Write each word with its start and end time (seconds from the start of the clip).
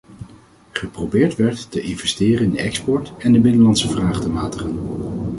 Geprobeerd 0.71 1.35
werd 1.35 1.71
te 1.71 1.81
investeren 1.81 2.43
in 2.45 2.51
de 2.51 2.57
export, 2.57 3.13
en 3.17 3.33
de 3.33 3.39
binnenlandse 3.39 3.89
vraag 3.89 4.21
te 4.21 4.29
matigen. 4.29 4.77